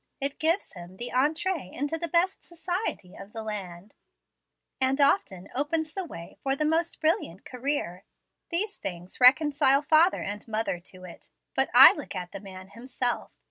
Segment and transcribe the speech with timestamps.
[0.19, 3.93] It gives him the entree into the best society of the land,
[4.79, 8.03] and often opens the way for the most brilliant career.
[8.49, 13.31] These things reconcile father and mother to it, but I look at the man himself.